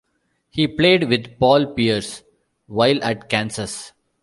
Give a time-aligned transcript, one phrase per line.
[0.49, 2.23] He played with Paul Pierce
[2.65, 3.91] while at Kansas.